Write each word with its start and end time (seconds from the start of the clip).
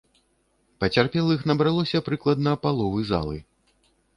Пацярпелых 0.83 1.45
набралося 1.51 2.03
прыкладна 2.09 2.57
паловы 2.65 3.07
залы. 3.11 3.37